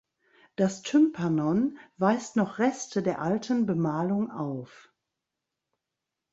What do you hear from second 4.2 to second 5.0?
auf.